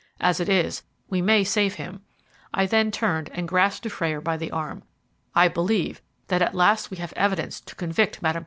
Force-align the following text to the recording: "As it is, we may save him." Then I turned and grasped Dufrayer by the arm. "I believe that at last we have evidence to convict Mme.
"As 0.19 0.39
it 0.39 0.49
is, 0.49 0.81
we 1.11 1.21
may 1.21 1.43
save 1.43 1.75
him." 1.75 2.01
Then 2.59 2.87
I 2.87 2.89
turned 2.89 3.29
and 3.35 3.47
grasped 3.47 3.83
Dufrayer 3.83 4.19
by 4.19 4.35
the 4.35 4.49
arm. 4.49 4.81
"I 5.35 5.47
believe 5.47 6.01
that 6.27 6.41
at 6.41 6.55
last 6.55 6.89
we 6.89 6.97
have 6.97 7.13
evidence 7.15 7.61
to 7.61 7.75
convict 7.75 8.19
Mme. 8.19 8.39